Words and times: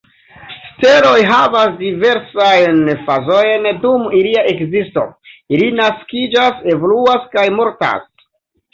Steloj 0.77 1.19
havas 1.31 1.75
diversajn 1.81 2.81
fazojn 3.11 3.69
dum 3.85 4.09
ilia 4.23 4.49
ekzisto: 4.55 5.07
ili 5.59 5.71
naskiĝas, 5.85 6.69
evoluas, 6.77 7.33
kaj 7.39 7.49
mortas. 7.63 8.31